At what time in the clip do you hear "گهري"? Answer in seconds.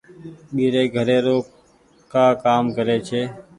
0.95-1.17